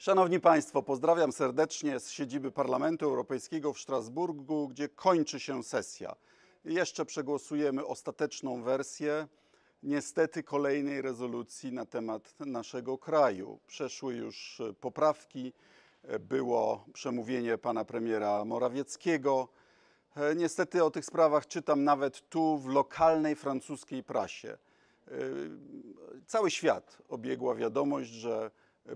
Szanowni 0.00 0.40
Państwo, 0.40 0.82
pozdrawiam 0.82 1.32
serdecznie 1.32 2.00
z 2.00 2.10
siedziby 2.10 2.50
Parlamentu 2.52 3.04
Europejskiego 3.04 3.72
w 3.72 3.80
Strasburgu, 3.80 4.68
gdzie 4.68 4.88
kończy 4.88 5.40
się 5.40 5.62
sesja. 5.62 6.16
Jeszcze 6.64 7.04
przegłosujemy 7.04 7.86
ostateczną 7.86 8.62
wersję 8.62 9.28
niestety 9.82 10.42
kolejnej 10.42 11.02
rezolucji 11.02 11.72
na 11.72 11.86
temat 11.86 12.34
naszego 12.40 12.98
kraju. 12.98 13.58
Przeszły 13.66 14.14
już 14.14 14.62
poprawki, 14.80 15.52
było 16.20 16.84
przemówienie 16.92 17.58
pana 17.58 17.84
premiera 17.84 18.44
Morawieckiego. 18.44 19.48
Niestety 20.36 20.84
o 20.84 20.90
tych 20.90 21.04
sprawach 21.04 21.46
czytam 21.46 21.84
nawet 21.84 22.28
tu 22.28 22.58
w 22.58 22.66
lokalnej 22.66 23.36
francuskiej 23.36 24.04
prasie. 24.04 24.58
Cały 26.26 26.50
świat 26.50 26.98
obiegła 27.08 27.54
wiadomość, 27.54 28.10
że 28.10 28.50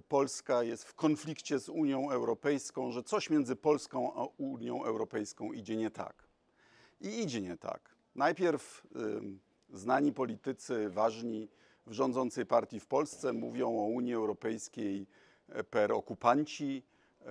Polska 0.09 0.63
jest 0.63 0.85
w 0.85 0.95
konflikcie 0.95 1.59
z 1.59 1.69
Unią 1.69 2.11
Europejską, 2.11 2.93
że 2.93 3.03
coś 3.03 3.31
między 3.31 3.57
Polską 3.57 4.15
a 4.15 4.27
Unią 4.37 4.85
Europejską 4.85 5.53
idzie 5.53 5.77
nie 5.77 5.91
tak. 5.91 6.29
I 7.01 7.23
idzie 7.23 7.41
nie 7.41 7.57
tak. 7.57 7.95
Najpierw 8.15 8.87
y, 9.73 9.77
znani 9.77 10.13
politycy, 10.13 10.91
ważni 10.91 11.49
w 11.87 11.93
rządzącej 11.93 12.47
partii 12.47 12.81
w 12.81 12.87
Polsce 12.87 13.33
mówią 13.33 13.69
o 13.69 13.83
Unii 13.83 14.15
Europejskiej 14.15 15.07
per 15.71 15.93
okupanci, 15.93 16.83
y, 17.23 17.27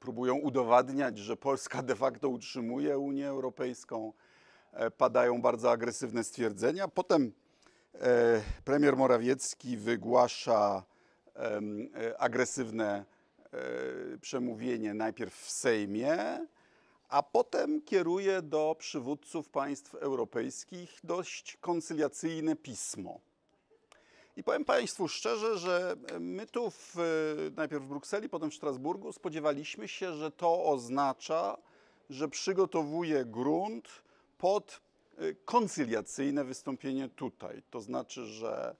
próbują 0.00 0.34
udowadniać, 0.34 1.18
że 1.18 1.36
Polska 1.36 1.82
de 1.82 1.96
facto 1.96 2.28
utrzymuje 2.28 2.98
Unię 2.98 3.28
Europejską. 3.28 4.12
Y, 4.86 4.90
padają 4.90 5.42
bardzo 5.42 5.70
agresywne 5.70 6.24
stwierdzenia. 6.24 6.88
Potem 6.88 7.32
premier 8.64 8.96
Morawiecki 8.96 9.76
wygłasza 9.76 10.84
E, 10.84 10.93
agresywne 12.18 13.04
e, 13.52 14.18
przemówienie 14.18 14.94
najpierw 14.94 15.34
w 15.34 15.50
Sejmie, 15.50 16.46
a 17.08 17.22
potem 17.22 17.82
kieruje 17.82 18.42
do 18.42 18.76
przywódców 18.78 19.48
państw 19.48 19.94
europejskich 19.94 21.00
dość 21.04 21.56
koncyliacyjne 21.60 22.56
pismo. 22.56 23.20
I 24.36 24.42
powiem 24.42 24.64
Państwu 24.64 25.08
szczerze, 25.08 25.58
że 25.58 25.96
my 26.20 26.46
tu 26.46 26.70
w, 26.70 26.94
najpierw 27.56 27.84
w 27.84 27.88
Brukseli, 27.88 28.28
potem 28.28 28.50
w 28.50 28.54
Strasburgu 28.54 29.12
spodziewaliśmy 29.12 29.88
się, 29.88 30.12
że 30.12 30.30
to 30.30 30.64
oznacza, 30.64 31.58
że 32.10 32.28
przygotowuje 32.28 33.24
grunt 33.24 33.88
pod 34.38 34.80
e, 35.18 35.34
koncyliacyjne 35.34 36.44
wystąpienie 36.44 37.08
tutaj. 37.08 37.62
To 37.70 37.80
znaczy, 37.80 38.26
że 38.26 38.76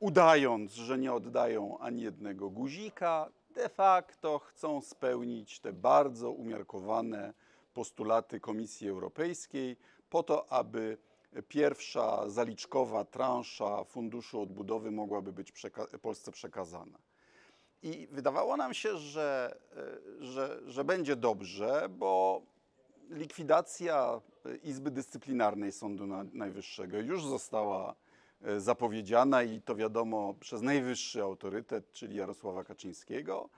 udając, 0.00 0.72
że 0.72 0.98
nie 0.98 1.12
oddają 1.12 1.78
ani 1.78 2.02
jednego 2.02 2.50
guzika, 2.50 3.30
de 3.54 3.68
facto 3.68 4.38
chcą 4.38 4.80
spełnić 4.80 5.60
te 5.60 5.72
bardzo 5.72 6.30
umiarkowane 6.30 7.34
postulaty 7.74 8.40
Komisji 8.40 8.88
Europejskiej 8.88 9.76
po 10.10 10.22
to, 10.22 10.52
aby 10.52 10.98
pierwsza 11.48 12.28
zaliczkowa 12.28 13.04
transza 13.04 13.84
Funduszu 13.84 14.40
Odbudowy 14.40 14.90
mogłaby 14.90 15.32
być 15.32 15.52
przeka 15.52 15.86
Polsce 16.02 16.32
przekazana. 16.32 16.98
I 17.82 18.08
wydawało 18.10 18.56
nam 18.56 18.74
się, 18.74 18.96
że, 18.96 19.58
że, 20.18 20.60
że 20.66 20.84
będzie 20.84 21.16
dobrze, 21.16 21.88
bo 21.90 22.42
likwidacja 23.10 24.20
Izby 24.62 24.90
Dyscyplinarnej 24.90 25.72
Sądu 25.72 26.06
Najwyższego 26.32 26.98
już 26.98 27.24
została 27.24 27.94
E, 27.94 28.09
zapowiedziana 28.58 29.42
i 29.42 29.60
to 29.60 29.76
wiadomo 29.76 30.34
przez 30.40 30.62
najwyższy 30.62 31.22
autorytet, 31.22 31.92
czyli 31.92 32.16
Jarosława 32.16 32.64
Kaczyńskiego. 32.64 33.48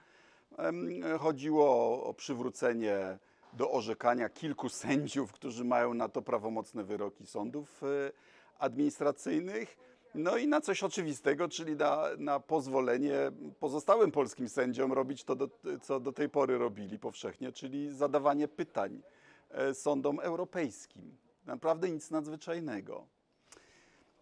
Chodziło 1.19 2.03
o 2.03 2.13
przywrócenie 2.13 3.17
do 3.53 3.71
orzekania 3.71 4.29
kilku 4.29 4.69
sędziów, 4.69 5.31
którzy 5.31 5.63
mają 5.63 5.93
na 5.93 6.09
to 6.09 6.21
prawomocne 6.21 6.83
wyroki 6.83 7.25
sądów 7.25 7.83
e, 7.83 8.11
administracyjnych. 8.59 9.77
No 10.15 10.37
i 10.37 10.47
na 10.47 10.61
coś 10.61 10.83
oczywistego, 10.83 11.49
czyli 11.49 11.75
na, 11.75 12.03
na 12.17 12.39
pozwolenie 12.39 13.15
pozostałym 13.59 14.11
polskim 14.11 14.49
sędziom 14.49 14.93
robić 14.93 15.23
to, 15.23 15.35
do, 15.35 15.49
co 15.81 15.99
do 15.99 16.11
tej 16.11 16.29
pory 16.29 16.57
robili 16.57 16.99
powszechnie, 16.99 17.51
czyli 17.51 17.93
zadawanie 17.95 18.47
pytań 18.47 19.01
e, 19.49 19.73
sądom 19.73 20.19
europejskim. 20.19 21.17
Naprawdę 21.45 21.89
nic 21.89 22.11
nadzwyczajnego. 22.11 23.07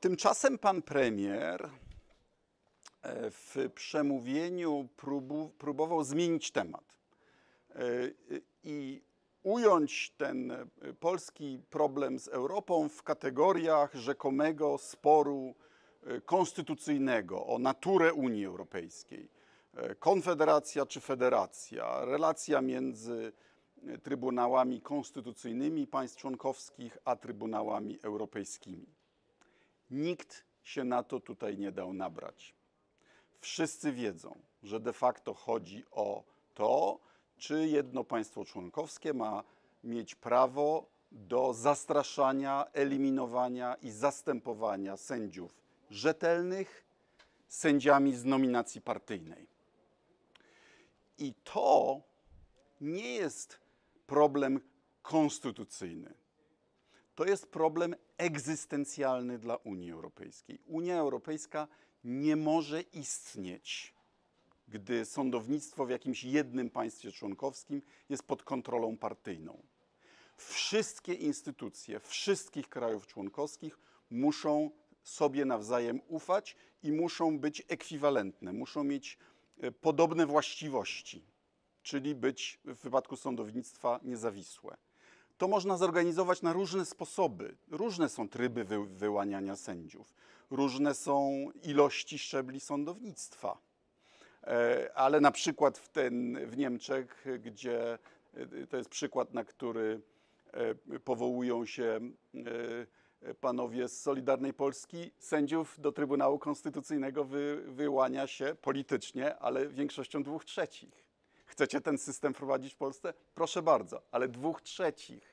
Tymczasem 0.01 0.57
pan 0.57 0.81
premier 0.81 1.69
e, 3.01 3.31
w 3.31 3.69
przemówieniu 3.75 4.89
próbował 5.57 6.03
zmienić 6.03 6.51
temat 6.51 6.84
e, 7.69 7.81
i 8.63 9.01
ująć 9.44 10.13
ten 10.17 10.51
e, 10.51 10.66
polski 11.00 11.59
problem 11.69 12.19
z 12.19 12.28
Europą 12.28 12.89
w 12.89 13.03
kategoriach 13.03 13.94
rzekomego 13.94 14.78
sporu 14.78 15.56
konstytucyjnego 16.25 17.45
o 17.45 17.59
naturę 17.59 18.13
Unii 18.13 18.45
Europejskiej. 18.45 19.29
Konfederacja 20.00 20.85
czy 20.85 21.01
federacja, 21.01 22.06
relacja 22.06 22.62
między 22.62 23.33
trybunałami 24.03 24.81
konstytucyjnymi 24.81 25.88
państw 25.88 26.18
członkowskich 26.18 26.97
a 27.06 27.16
trybunałami 27.16 28.00
europejskimi. 28.03 29.00
Nikt 29.91 30.46
się 30.63 30.84
na 30.84 31.03
to 31.03 31.19
tutaj 31.19 31.57
nie 31.57 31.72
dał 31.72 31.94
nabrać. 31.94 32.56
Wszyscy 33.41 33.91
wiedzą, 33.91 34.41
że 34.63 34.79
de 34.79 34.94
facto 34.94 35.34
chodzi 35.34 35.84
o 35.91 36.24
to, 36.53 37.00
czy 37.38 37.68
jedno 37.68 38.03
państwo 38.03 38.46
członkowskie 38.46 39.13
ma 39.13 39.44
mieć 39.84 40.16
prawo 40.16 40.85
do 41.12 41.53
zastraszania, 41.53 42.66
eliminowania 42.74 43.75
i 43.75 43.91
zastępowania 43.91 44.97
sędziów 44.97 45.56
rzetelnych 45.90 46.85
sędziami 47.47 48.16
z 48.16 48.25
nominacji 48.25 48.81
partyjnej. 48.81 49.47
I 51.18 51.34
to 51.44 52.01
nie 52.81 53.13
jest 53.13 53.59
problem 54.07 54.62
konstytucyjny. 55.01 56.13
To 57.16 57.25
jest 57.25 57.47
problem 57.47 57.96
egzystencjalny 58.22 59.40
dla 59.40 59.56
Unii 59.56 59.92
Europejskiej. 59.92 60.59
Unia 60.66 60.98
Europejska 60.98 61.68
nie 62.04 62.36
może 62.36 62.82
istnieć, 62.82 63.94
gdy 64.68 65.06
sądownictwo 65.06 65.86
w 65.86 65.90
jakimś 65.90 66.24
jednym 66.24 66.70
państwie 66.70 67.12
członkowskim 67.12 67.81
jest 68.10 68.24
pod 68.24 68.44
kontrolą 68.44 68.98
partyjną. 68.98 69.64
Wszystkie 70.38 71.14
instytucje 71.14 72.00
wszystkich 72.00 72.70
krajów 72.70 73.08
członkowskich 73.08 73.80
muszą 74.10 74.72
sobie 75.04 75.46
nawzajem 75.46 76.02
ufać 76.08 76.56
i 76.84 76.92
muszą 76.92 77.40
być 77.40 77.64
ekwiwalentne, 77.68 78.54
muszą 78.54 78.84
mieć 78.84 79.18
e, 79.62 79.72
podobne 79.72 80.26
właściwości, 80.26 81.26
czyli 81.81 82.16
być 82.16 82.60
w 82.66 82.84
wypadku 82.84 83.16
sądownictwa 83.16 84.00
niezawisłe 84.04 84.78
to 85.41 85.47
można 85.47 85.78
zorganizować 85.78 86.41
na 86.41 86.53
różne 86.53 86.85
sposoby. 86.85 87.56
Różne 87.72 88.09
są 88.09 88.29
tryby 88.29 88.63
wy 88.63 88.85
wyłaniania 88.85 89.56
sędziów, 89.56 90.13
różne 90.52 90.94
są 90.94 91.47
ilości 91.63 92.19
szczebli 92.19 92.59
sądownictwa. 92.59 93.57
E, 94.44 94.91
ale 94.96 95.22
na 95.22 95.31
przykład 95.31 95.78
w, 95.78 95.90
ten, 95.90 96.46
w 96.46 96.57
Niemczech, 96.57 97.25
gdzie 97.40 97.97
e, 98.34 98.68
to 98.68 98.78
jest 98.78 98.90
przykład, 98.90 99.34
na 99.34 99.44
który 99.44 100.01
e, 100.53 101.00
powołują 101.00 101.66
się 101.66 102.00
panowie 103.40 103.88
z 103.88 104.01
Solidarnej 104.01 104.53
Polski, 104.53 105.12
sędziów 105.19 105.80
do 105.80 105.91
Trybunału 105.91 106.40
Konstytucyjnego 106.40 107.24
wy, 107.24 107.63
wyłania 107.68 108.28
się 108.28 108.56
politycznie, 108.62 109.38
ale 109.38 109.68
większością 109.68 110.24
dwóch 110.24 110.46
trzecich. 110.46 111.06
Chcecie 111.45 111.81
ten 111.81 111.98
system 111.98 112.33
wprowadzić 112.33 112.74
w 112.74 112.77
Polsce? 112.77 113.13
Proszę 113.36 113.62
bardzo, 113.62 114.01
ale 114.12 114.27
dwóch 114.27 114.62
trzecich. 114.62 115.31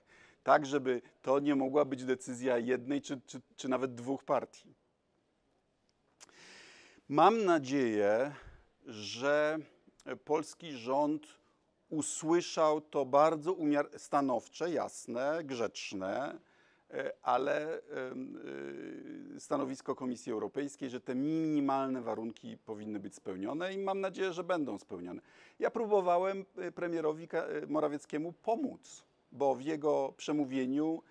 Tak, 0.49 0.67
żeby 0.67 1.03
to 1.23 1.41
nie 1.41 1.55
mogła 1.55 1.85
być 1.85 2.05
decyzja 2.05 2.59
jednej 2.59 3.03
czy, 3.03 3.21
czy, 3.27 3.41
czy 3.57 3.69
nawet 3.69 3.95
dwóch 3.95 4.25
partii. 4.25 4.75
Mam 7.09 7.45
nadzieję, 7.45 8.35
że 8.87 9.59
polski 10.25 10.73
rząd 10.73 11.27
usłyszał 11.89 12.81
to 12.81 13.05
bardzo 13.05 13.57
stanowcze, 13.97 14.71
jasne, 14.71 15.45
grzeczne, 15.45 16.39
e, 16.91 17.13
ale 17.23 17.75
e, 17.77 17.81
stanowisko 19.39 19.95
Komisji 19.95 20.33
Europejskiej, 20.33 20.91
że 20.91 21.01
te 21.01 21.15
minimalne 21.15 22.03
warunki 22.03 22.59
powinny 22.59 23.01
być 23.01 23.15
spełnione 23.15 23.75
i 23.75 23.79
mam 23.79 24.01
nadzieję, 24.01 24.33
że 24.33 24.45
będą 24.45 24.79
spełnione. 24.79 25.23
Ja 25.59 25.71
próbowałem 25.71 26.45
e, 26.57 26.73
premierowi 26.73 27.29
Morawieckiemu 27.67 28.33
pomóc, 28.33 29.08
bo 29.33 29.55
w 29.55 29.63
jego 29.63 30.13
przemówieniu 30.17 31.03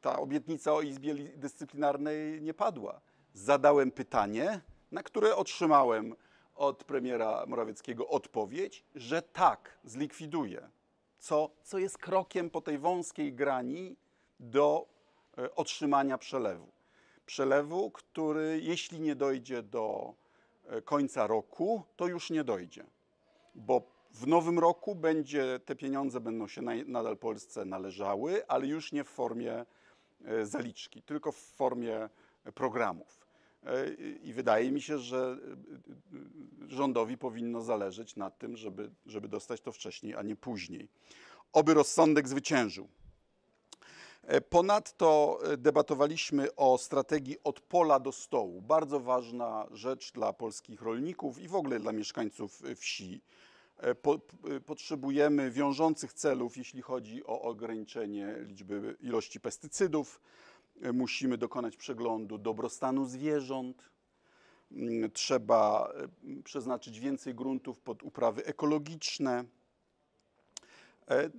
ta 0.00 0.18
obietnica 0.18 0.72
o 0.72 0.82
Izbie 0.82 1.14
Dyscyplinarnej 1.14 2.42
nie 2.42 2.54
padła. 2.54 3.00
Zadałem 3.32 3.90
pytanie, 3.90 4.60
na 4.92 5.02
które 5.02 5.36
otrzymałem 5.36 6.14
od 6.54 6.84
premiera 6.84 7.44
Morawieckiego 7.46 8.08
odpowiedź, 8.08 8.84
że 8.94 9.22
tak, 9.22 9.78
zlikwiduje. 9.84 10.68
Co, 11.18 11.50
co 11.62 11.78
jest 11.78 11.98
krokiem 11.98 12.50
po 12.50 12.60
tej 12.60 12.78
wąskiej 12.78 13.32
grani 13.32 13.96
do 14.40 14.86
e, 15.38 15.54
otrzymania 15.54 16.18
przelewu. 16.18 16.68
Przelewu, 17.26 17.90
który 17.90 18.60
jeśli 18.62 19.00
nie 19.00 19.14
dojdzie 19.14 19.62
do 19.62 20.14
e, 20.66 20.82
końca 20.82 21.26
roku, 21.26 21.82
to 21.96 22.06
już 22.06 22.30
nie 22.30 22.44
dojdzie. 22.44 22.84
Bo 23.54 23.95
w 24.20 24.26
nowym 24.26 24.58
roku 24.58 24.94
będzie, 24.94 25.60
te 25.64 25.76
pieniądze 25.76 26.20
będą 26.20 26.48
się 26.48 26.62
nadal 26.86 27.16
Polsce 27.16 27.64
należały, 27.64 28.46
ale 28.48 28.66
już 28.66 28.92
nie 28.92 29.04
w 29.04 29.08
formie 29.08 29.64
e, 30.24 30.46
zaliczki, 30.46 31.02
tylko 31.02 31.32
w 31.32 31.36
formie 31.36 32.08
programów. 32.54 33.26
E, 33.66 33.94
I 34.22 34.32
wydaje 34.32 34.72
mi 34.72 34.80
się, 34.80 34.98
że 34.98 35.38
e, 36.68 36.68
rządowi 36.68 37.18
powinno 37.18 37.62
zależeć 37.62 38.16
na 38.16 38.30
tym, 38.30 38.56
żeby, 38.56 38.90
żeby 39.06 39.28
dostać 39.28 39.60
to 39.60 39.72
wcześniej, 39.72 40.14
a 40.14 40.22
nie 40.22 40.36
później. 40.36 40.88
Oby 41.52 41.74
rozsądek 41.74 42.28
zwyciężył. 42.28 42.88
Ponadto 44.48 45.38
debatowaliśmy 45.58 46.54
o 46.54 46.78
strategii 46.78 47.36
od 47.44 47.60
pola 47.60 48.00
do 48.00 48.12
stołu. 48.12 48.62
Bardzo 48.62 49.00
ważna 49.00 49.66
rzecz 49.70 50.12
dla 50.12 50.32
polskich 50.32 50.82
rolników 50.82 51.38
i 51.38 51.48
w 51.48 51.54
ogóle 51.54 51.80
dla 51.80 51.92
mieszkańców 51.92 52.62
wsi. 52.76 53.20
E, 53.76 53.94
po, 53.94 54.20
e, 54.50 54.60
potrzebujemy 54.60 55.50
wiążących 55.50 56.12
celów, 56.12 56.56
jeśli 56.56 56.82
chodzi 56.82 57.24
o 57.24 57.42
ograniczenie 57.42 58.34
liczby 58.46 58.96
ilości 59.00 59.40
pestycydów. 59.40 60.20
E, 60.82 60.92
musimy 60.92 61.38
dokonać 61.38 61.76
przeglądu 61.76 62.38
dobrostanu 62.38 63.04
zwierząt. 63.04 63.90
Mm, 64.72 65.10
trzeba 65.10 65.92
przeznaczyć 66.44 67.00
więcej 67.00 67.34
gruntów 67.34 67.80
pod 67.80 68.02
uprawy 68.02 68.44
ekologiczne. 68.44 69.44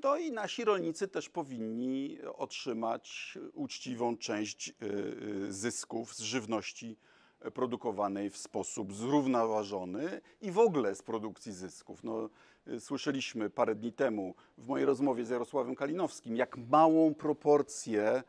No 0.03 0.17
i 0.17 0.31
nasi 0.31 0.65
rolnicy 0.65 1.07
też 1.07 1.29
powinni 1.29 2.17
otrzymać 2.35 3.37
uczciwą 3.53 4.17
część 4.17 4.73
zysków 5.49 6.15
z 6.15 6.19
żywności 6.19 6.97
produkowanej 7.53 8.29
w 8.29 8.37
sposób 8.37 8.93
zrównoważony 8.93 10.21
i 10.41 10.51
w 10.51 10.59
ogóle 10.59 10.95
z 10.95 11.01
produkcji 11.01 11.51
zysków. 11.51 12.03
No, 12.03 12.29
y, 12.67 12.79
słyszeliśmy 12.79 13.49
parę 13.49 13.75
dni 13.75 13.93
temu 13.93 14.35
w 14.57 14.67
mojej 14.67 14.85
rozmowie 14.85 15.25
z 15.25 15.29
Jarosławem 15.29 15.75
Kalinowskim, 15.75 16.35
jak 16.35 16.57
małą 16.57 17.13
proporcję 17.13 18.23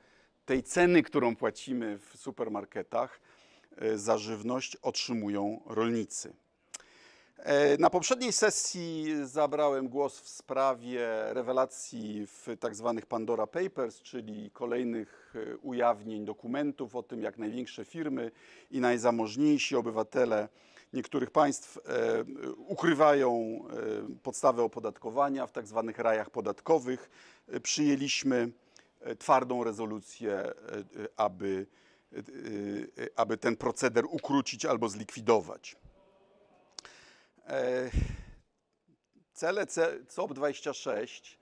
tej 0.45 0.63
ceny, 0.63 1.03
którą 1.03 1.37
płacimy 1.37 1.99
w 1.99 2.17
supermarketach 2.17 3.21
y, 3.83 3.99
za 3.99 4.19
żywność, 4.19 4.77
otrzymują 4.77 5.61
rolnicy. 5.67 6.33
E, 7.39 7.79
na 7.79 7.91
poprzedniej 7.91 8.33
sesji 8.33 9.07
zabrałem 9.25 9.89
głos 9.89 10.21
w 10.21 10.29
sprawie 10.29 11.01
rewelacji 11.29 12.27
w 12.27 12.47
tak 12.61 12.75
zwanych 12.75 13.07
Pandora 13.07 13.47
Papers, 13.47 14.03
czyli 14.03 14.51
kolejnych 14.51 15.35
e, 15.35 15.57
ujawnień 15.57 16.25
dokumentów 16.25 16.97
o 16.97 17.03
tym, 17.03 17.23
jak 17.23 17.39
największe 17.39 17.85
firmy 17.85 18.31
i 18.71 18.81
najzamożniejsi 18.81 19.77
obywatele 19.77 20.49
niektórych 20.93 21.31
państw 21.31 21.77
e, 21.77 21.81
ukrywają 22.57 23.63
podstawę 24.23 24.63
opodatkowania 24.63 25.47
w 25.47 25.53
tak 25.53 25.67
zwanych 25.67 25.99
rajach 25.99 26.31
podatkowych. 26.31 27.11
Przyjęliśmy 27.63 28.51
twardą 29.19 29.65
rezolucję, 29.65 30.53
aby, 31.17 31.67
aby 33.17 33.37
ten 33.37 33.57
proceder 33.57 34.05
ukrócić 34.11 34.65
albo 34.65 34.89
zlikwidować. 34.89 35.77
E, 37.49 37.91
cele 39.33 39.65
COP26 39.65 41.37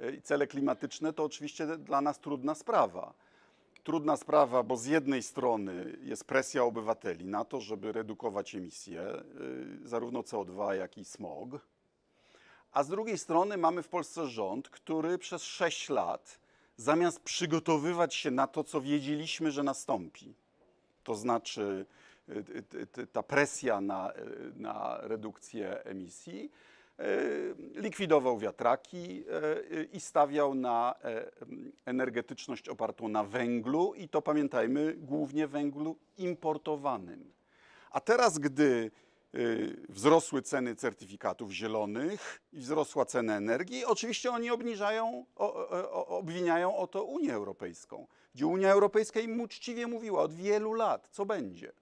e, 0.00 0.12
i 0.12 0.22
cele 0.22 0.46
klimatyczne 0.46 1.12
to 1.12 1.24
oczywiście 1.24 1.66
dla 1.66 2.00
nas 2.00 2.18
trudna 2.18 2.54
sprawa. 2.54 3.14
Trudna 3.84 4.16
sprawa, 4.16 4.62
bo 4.62 4.76
z 4.76 4.86
jednej 4.86 5.22
strony 5.22 5.98
jest 6.02 6.24
presja 6.24 6.64
obywateli 6.64 7.26
na 7.26 7.44
to, 7.44 7.60
żeby 7.60 7.92
redukować 7.92 8.54
emisje, 8.54 9.00
e, 9.02 9.22
zarówno 9.84 10.20
CO2, 10.20 10.72
jak 10.72 10.98
i 10.98 11.04
smog. 11.04 11.48
A 12.72 12.82
z 12.82 12.88
drugiej 12.88 13.18
strony 13.18 13.56
mamy 13.56 13.82
w 13.82 13.88
Polsce 13.88 14.26
rząd, 14.26 14.68
który 14.68 15.18
przez 15.18 15.42
6 15.42 15.88
lat, 15.88 16.40
zamiast 16.76 17.20
przygotowywać 17.20 18.14
się 18.14 18.30
na 18.30 18.46
to, 18.46 18.64
co 18.64 18.80
wiedzieliśmy, 18.80 19.50
że 19.50 19.62
nastąpi, 19.62 20.34
to 21.04 21.14
znaczy 21.14 21.86
ta 23.12 23.22
presja 23.22 23.80
na, 23.80 24.12
na 24.54 24.98
redukcję 25.02 25.84
emisji, 25.84 26.50
e, 26.98 27.04
likwidował 27.80 28.38
wiatraki 28.38 29.24
e, 29.30 29.84
i 29.84 30.00
stawiał 30.00 30.54
na 30.54 30.94
e, 31.04 31.30
energetyczność 31.84 32.68
opartą 32.68 33.08
na 33.08 33.24
węglu 33.24 33.94
i 33.94 34.08
to 34.08 34.22
pamiętajmy, 34.22 34.94
głównie 34.94 35.46
węglu 35.46 35.96
importowanym. 36.18 37.32
A 37.90 38.00
teraz, 38.00 38.38
gdy 38.38 38.90
wzrosły 39.88 40.42
ceny 40.42 40.74
certyfikatów 40.74 41.50
zielonych 41.50 42.40
i 42.52 42.58
wzrosła 42.58 43.04
cena 43.04 43.36
energii, 43.36 43.84
oczywiście 43.84 44.30
oni 44.30 44.50
obniżają, 44.50 45.24
obwiniają 46.06 46.76
o 46.76 46.86
to 46.86 47.04
Unię 47.04 47.34
Europejską, 47.34 48.06
gdzie 48.34 48.46
Unia 48.46 48.72
Europejska 48.72 49.20
im 49.20 49.40
uczciwie 49.40 49.86
mówiła 49.86 50.22
od 50.22 50.32
wielu 50.32 50.72
lat, 50.72 51.08
co 51.10 51.26
będzie. 51.26 51.72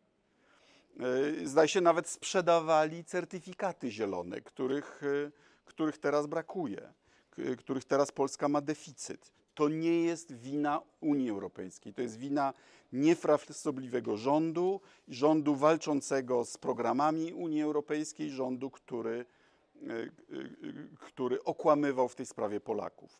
E, 1.00 1.46
zdaje 1.46 1.68
się, 1.68 1.80
nawet 1.80 2.08
sprzedawali 2.08 3.04
certyfikaty 3.04 3.90
zielone, 3.90 4.40
których, 4.40 5.02
e, 5.02 5.30
których 5.64 5.98
teraz 5.98 6.26
brakuje, 6.26 6.92
których 7.58 7.84
teraz 7.84 8.12
Polska 8.12 8.48
ma 8.48 8.60
deficyt. 8.60 9.32
To 9.54 9.68
nie 9.68 10.04
jest 10.04 10.32
wina 10.32 10.80
Unii 11.00 11.30
Europejskiej, 11.30 11.94
to 11.94 12.02
jest 12.02 12.16
wina 12.16 12.54
niefrasobliwego 12.92 14.16
rządu, 14.16 14.80
rządu 15.08 15.54
walczącego 15.54 16.44
z 16.44 16.56
programami 16.56 17.32
Unii 17.32 17.62
Europejskiej, 17.62 18.30
rządu, 18.30 18.70
który, 18.70 19.24
e, 19.82 19.86
który 20.98 21.44
okłamywał 21.44 22.08
w 22.08 22.14
tej 22.14 22.26
sprawie 22.26 22.60
Polaków. 22.60 23.18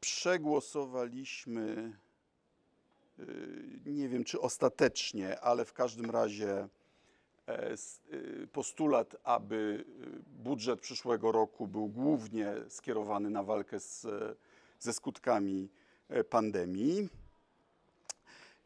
Przegłosowaliśmy 0.00 1.92
nie 3.86 4.08
wiem 4.08 4.24
czy 4.24 4.40
ostatecznie, 4.40 5.40
ale 5.40 5.64
w 5.64 5.72
każdym 5.72 6.10
razie 6.10 6.68
e, 7.48 7.72
y, 8.12 8.48
postulat, 8.52 9.16
aby 9.24 9.84
y, 10.38 10.42
budżet 10.42 10.80
przyszłego 10.80 11.32
roku 11.32 11.66
był 11.66 11.88
głównie 11.88 12.54
skierowany 12.68 13.30
na 13.30 13.42
walkę 13.42 13.80
z, 13.80 14.06
ze 14.78 14.92
skutkami 14.92 15.68
e, 16.08 16.24
pandemii. 16.24 17.08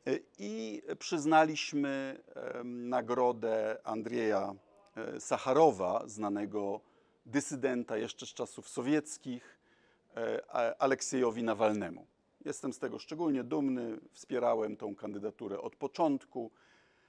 E, 0.06 0.18
I 0.38 0.82
przyznaliśmy 0.98 2.20
nagrodę 2.64 3.78
Andrzeja 3.84 4.54
Sacharowa, 5.18 6.02
znanego 6.06 6.80
dysydenta 7.26 7.96
jeszcze 7.96 8.26
z 8.26 8.28
czasów 8.28 8.68
sowieckich, 8.68 9.58
Aleksiejowi 10.78 11.42
Nawalnemu. 11.42 12.06
Jestem 12.44 12.72
z 12.72 12.78
tego 12.78 12.98
szczególnie 12.98 13.44
dumny, 13.44 14.00
wspierałem 14.12 14.76
tą 14.76 14.94
kandydaturę 14.94 15.60
od 15.60 15.76
początku. 15.76 16.50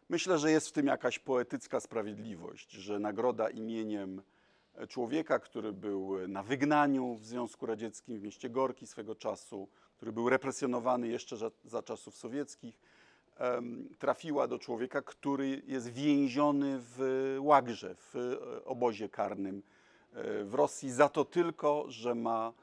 Myślę, 0.10 0.38
że 0.38 0.52
jest 0.52 0.70
w 0.70 0.72
tym 0.72 0.88
jakaś 0.88 1.20
poetycka 1.20 1.80
sprawiedliwość, 1.80 2.72
że 2.72 3.00
nagroda 3.00 3.50
imieniem 3.50 4.22
człowieka, 4.88 5.40
który 5.40 5.74
był 5.74 6.28
na 6.28 6.44
wygnaniu 6.44 7.16
w 7.16 7.26
Związku 7.26 7.66
Radzieckim 7.66 8.20
w 8.20 8.24
mieście 8.24 8.50
Gorki 8.50 8.88
swego 8.88 9.16
czasu, 9.16 9.68
który 9.98 10.12
był 10.12 10.30
represjonowany 10.30 11.08
jeszcze 11.08 11.38
za, 11.38 11.52
za 11.66 11.84
czasów 11.84 12.18
sowieckich, 12.18 12.80
trafiła 14.00 14.48
do 14.48 14.60
człowieka, 14.60 15.02
który 15.02 15.62
jest 15.68 15.88
więziony 15.88 16.80
w 16.80 17.36
łagrze, 17.40 17.96
w 17.96 18.38
obozie 18.66 19.10
karnym 19.10 19.64
e, 20.14 20.44
w 20.44 20.54
Rosji 20.54 20.92
za 20.92 21.10
to 21.10 21.26
tylko, 21.26 21.86
że 21.88 22.16
ma 22.16 22.54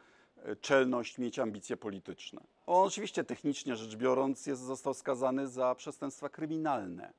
czelność 0.60 1.18
mieć 1.18 1.38
ambicje 1.38 1.76
polityczne. 1.76 2.40
On 2.66 2.86
oczywiście 2.86 3.24
technicznie 3.24 3.76
rzecz 3.76 3.96
biorąc 3.96 4.46
jest, 4.46 4.62
został 4.62 4.94
skazany 4.94 5.48
za 5.48 5.74
przestępstwa 5.74 6.28
kryminalne, 6.28 7.12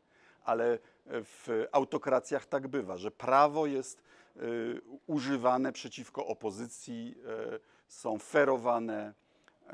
ale 0.46 0.80
w 1.06 1.66
autokracjach 1.72 2.46
tak 2.46 2.68
bywa, 2.68 2.98
że 2.98 3.12
prawo 3.12 3.66
jest 3.66 4.04
y, 4.38 4.82
używane 5.08 5.72
przeciwko 5.72 6.28
opozycji, 6.28 7.16
y, 7.56 7.60
są 7.88 8.20
ferowane 8.20 9.14
y, 9.14 9.74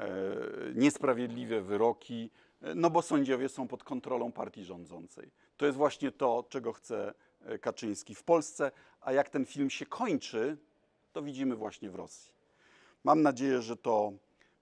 niesprawiedliwe 0.75 1.61
wyroki, 1.61 2.29
no 2.75 2.89
bo 2.89 3.01
sędziowie 3.01 3.49
są 3.49 3.67
pod 3.67 3.83
kontrolą 3.83 4.31
partii 4.31 4.63
rządzącej. 4.63 5.31
To 5.57 5.65
jest 5.65 5.77
właśnie 5.77 6.11
to, 6.11 6.45
czego 6.49 6.73
chce 6.73 7.13
Kaczyński 7.61 8.15
w 8.15 8.23
Polsce, 8.23 8.71
a 9.01 9.13
jak 9.13 9.29
ten 9.29 9.45
film 9.45 9.69
się 9.69 9.85
kończy, 9.85 10.57
to 11.13 11.21
widzimy 11.21 11.55
właśnie 11.55 11.89
w 11.89 11.95
Rosji. 11.95 12.32
Mam 13.03 13.21
nadzieję, 13.21 13.61
że 13.61 13.77
to 13.77 14.13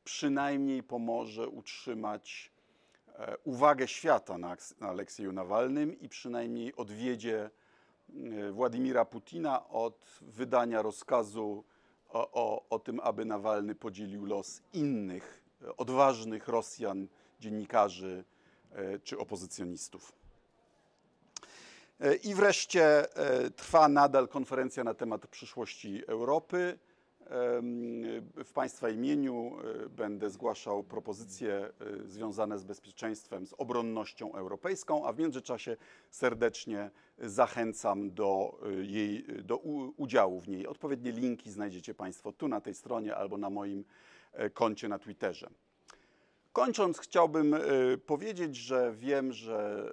przynajmniej 0.04 0.84
pomoże 0.84 1.48
utrzymać 1.48 2.52
e, 3.08 3.38
uwagę 3.44 3.88
świata 3.88 4.38
na, 4.38 4.58
Aleksieju 4.80 5.32
Nawalnym 5.32 6.00
i 6.00 6.10
przynajmniej 6.10 6.76
odwiedzie 6.76 7.50
e, 8.40 8.52
Władimira 8.52 9.06
Putina 9.06 9.70
od 9.70 10.20
wydania 10.22 10.82
rozkazu 10.82 11.64
o, 12.10 12.32
o, 12.32 12.66
o 12.70 12.80
tym, 12.80 13.00
aby 13.00 13.26
Nawalny 13.26 13.76
podzielił 13.76 14.26
los 14.26 14.62
innych 14.74 15.44
e, 15.62 15.78
odważnych 15.78 16.48
Rosjan, 16.48 17.08
dziennikarzy 17.40 18.24
czy 19.04 19.18
opozycjonistów. 19.18 20.12
I 22.24 22.36
wreszcie 22.36 23.06
trwa 23.56 23.90
nadal 23.90 24.28
konferencja 24.28 24.84
na 24.84 24.94
temat 24.94 25.28
przyszłości 25.28 26.04
Europy. 26.08 26.80
W 28.44 28.52
Państwa 28.54 28.90
imieniu 28.90 29.52
e, 29.86 29.90
będę 29.90 30.30
zgłaszał 30.30 30.84
propozycje 30.84 31.54
e, 31.54 31.70
związane 32.08 32.60
z 32.60 32.64
bezpieczeństwem, 32.64 33.48
z 33.48 33.54
obronnością 33.58 34.34
europejską, 34.34 35.08
a 35.08 35.14
w 35.14 35.20
międzyczasie 35.20 35.78
serdecznie 36.10 36.92
zachęcam 37.18 38.12
do 38.12 38.60
e, 38.66 38.72
jej 38.72 39.26
do 39.44 39.58
udziału 39.98 40.40
w 40.40 40.48
niej. 40.48 40.68
Odpowiednie 40.68 41.12
linki 41.12 41.52
znajdziecie 41.52 41.94
Państwo 41.94 42.32
tu 42.32 42.48
na 42.48 42.62
tej 42.62 42.74
stronie 42.74 43.16
albo 43.16 43.38
na 43.38 43.50
moim 43.50 43.84
koncie 44.54 44.88
na 44.88 45.00
Twitterze. 45.00 45.50
Kończąc, 46.54 47.00
chciałbym 47.00 47.56
powiedzieć, 48.06 48.56
że 48.56 48.94
wiem, 48.98 49.34
że 49.34 49.90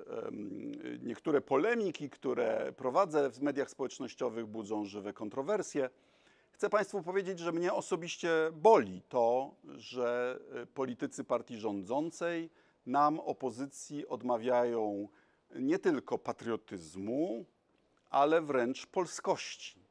niektóre 1.02 1.40
polemiki, 1.40 2.11
które 2.11 2.73
prowadzę 2.76 3.30
w 3.30 3.42
mediach 3.42 3.71
społecznościowych, 3.71 4.47
budzą 4.47 4.85
żywe 4.85 5.12
kontrowersje. 5.12 5.90
Chcę 6.58 6.70
Państwu 6.70 7.02
powiedzieć, 7.02 7.38
że 7.38 7.52
mnie 7.52 7.72
osobiście 7.72 8.30
boli 8.52 9.02
to, 9.08 9.54
że 9.76 10.38
y, 10.62 10.66
politycy 10.66 11.24
partii 11.24 11.58
rządzącej 11.58 12.50
nam, 12.86 13.20
opozycji, 13.20 14.08
odmawiają 14.08 15.08
nie 15.54 15.78
tylko 15.78 16.18
patriotyzmu, 16.18 17.44
ale 18.10 18.42
wręcz 18.42 18.86
polskości. 18.86 19.82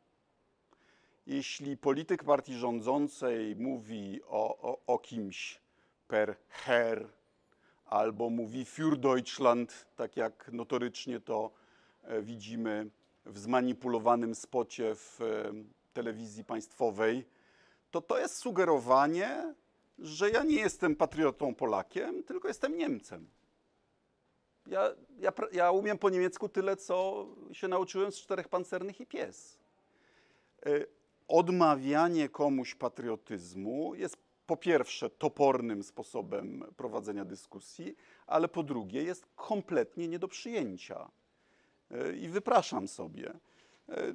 Jeśli 1.27 1.77
polityk 1.77 2.23
partii 2.23 2.53
rządzącej 2.53 3.55
mówi 3.55 4.21
o, 4.23 4.57
o, 4.57 4.79
o 4.87 4.99
kimś 4.99 5.61
per 6.07 6.35
Herr 6.49 7.09
albo 7.85 8.29
mówi 8.29 8.65
für 8.65 8.97
Deutschland, 8.97 9.85
tak 9.95 10.17
jak 10.17 10.49
notorycznie 10.53 11.19
to 11.19 11.51
e, 12.03 12.21
widzimy 12.21 12.89
w 13.25 13.39
zmanipulowanym 13.39 14.35
spocie 14.35 14.95
w 14.95 15.19
telewizji 15.97 16.43
państwowej, 16.43 17.25
to 17.91 18.01
to 18.01 18.19
jest 18.19 18.37
sugerowanie, 18.37 19.53
że 19.99 20.29
ja 20.29 20.43
nie 20.43 20.55
jestem 20.55 20.95
patriotą 20.95 21.55
Polakiem, 21.55 22.23
tylko 22.23 22.47
jestem 22.47 22.77
Niemcem. 22.77 23.29
Ja, 24.67 24.91
ja, 25.19 25.31
ja 25.51 25.71
umiem 25.71 25.97
po 25.97 26.09
niemiecku 26.09 26.49
tyle, 26.49 26.75
co 26.75 27.25
się 27.51 27.67
nauczyłem 27.67 28.11
z 28.11 28.15
czterech 28.15 28.47
pancernych 28.47 29.01
i 29.01 29.05
pies. 29.05 29.59
E, 30.65 30.85
odmawianie 31.27 32.29
komuś 32.29 32.75
patriotyzmu 32.75 33.95
jest 33.95 34.17
po 34.47 34.57
pierwsze 34.57 35.09
topornym 35.09 35.83
sposobem 35.83 36.65
prowadzenia 36.77 37.25
dyskusji, 37.25 37.95
ale 38.27 38.47
po 38.47 38.63
drugie 38.63 39.03
jest 39.03 39.27
kompletnie 39.35 40.07
nie 40.07 40.19
do 40.19 40.27
przyjęcia. 40.27 41.11
E, 41.91 42.15
I 42.15 42.27
wypraszam 42.27 42.87
sobie. 42.87 43.33
E, 43.89 44.13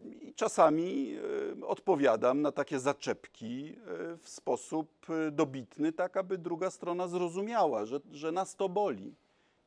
I 0.00 0.34
czasami 0.34 1.16
e, 1.60 1.66
odpowiadam 1.66 2.42
na 2.42 2.52
takie 2.52 2.78
zaczepki 2.78 3.76
e, 3.76 4.16
w 4.16 4.28
sposób 4.28 5.06
dobitny, 5.32 5.92
tak 5.92 6.16
aby 6.16 6.38
druga 6.38 6.70
strona 6.70 7.08
zrozumiała, 7.08 7.84
że, 7.84 8.00
że 8.12 8.32
nas 8.32 8.56
to 8.56 8.68
boli. 8.68 9.14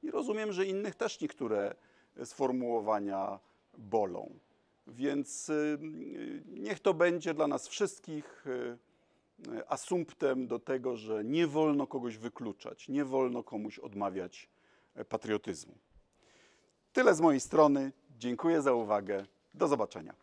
I 0.03 0.11
rozumiem, 0.11 0.53
że 0.53 0.65
innych 0.65 0.95
też 0.95 1.21
niektóre 1.21 1.75
sformułowania 2.23 3.39
bolą. 3.77 4.33
Więc 4.87 5.51
niech 6.47 6.79
to 6.79 6.93
będzie 6.93 7.33
dla 7.33 7.47
nas 7.47 7.67
wszystkich 7.67 8.45
asumptem 9.67 10.47
do 10.47 10.59
tego, 10.59 10.97
że 10.97 11.23
nie 11.23 11.47
wolno 11.47 11.87
kogoś 11.87 12.17
wykluczać, 12.17 12.89
nie 12.89 13.05
wolno 13.05 13.43
komuś 13.43 13.79
odmawiać 13.79 14.49
patriotyzmu. 15.09 15.73
Tyle 16.93 17.15
z 17.15 17.21
mojej 17.21 17.39
strony. 17.39 17.91
Dziękuję 18.19 18.61
za 18.61 18.73
uwagę. 18.73 19.25
Do 19.53 19.67
zobaczenia. 19.67 20.13